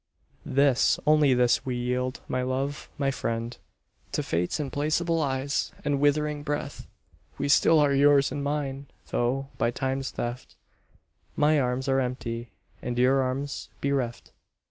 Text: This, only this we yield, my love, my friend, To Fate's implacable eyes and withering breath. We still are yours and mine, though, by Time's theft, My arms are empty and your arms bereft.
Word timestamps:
This, 0.47 0.99
only 1.05 1.35
this 1.35 1.63
we 1.63 1.75
yield, 1.75 2.21
my 2.27 2.41
love, 2.41 2.89
my 2.97 3.11
friend, 3.11 3.55
To 4.13 4.23
Fate's 4.23 4.59
implacable 4.59 5.21
eyes 5.21 5.71
and 5.85 5.99
withering 5.99 6.41
breath. 6.41 6.87
We 7.37 7.47
still 7.47 7.77
are 7.79 7.93
yours 7.93 8.31
and 8.31 8.43
mine, 8.43 8.87
though, 9.09 9.49
by 9.59 9.69
Time's 9.69 10.09
theft, 10.09 10.55
My 11.35 11.59
arms 11.59 11.87
are 11.87 11.99
empty 11.99 12.49
and 12.81 12.97
your 12.97 13.21
arms 13.21 13.69
bereft. 13.79 14.31